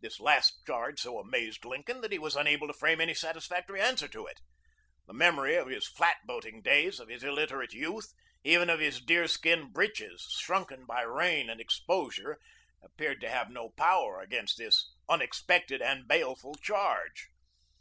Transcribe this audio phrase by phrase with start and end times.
[0.00, 4.06] This last charge so amazed Lincoln that he was unable to frame any satisfactory answer
[4.06, 4.38] to it.
[5.08, 8.12] The memory of his flat boating days, of his illiterate youth,
[8.44, 12.38] even of his deer skin breeches shrunken by rain and exposure,
[12.80, 17.26] appeared to have no power against this unexpected and baleful charge.